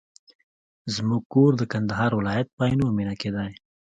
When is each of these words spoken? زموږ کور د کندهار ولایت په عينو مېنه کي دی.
زموږ 0.95 1.21
کور 1.33 1.51
د 1.57 1.63
کندهار 1.73 2.11
ولایت 2.19 2.47
په 2.55 2.61
عينو 2.67 2.87
مېنه 2.97 3.15
کي 3.21 3.29
دی. 3.35 3.51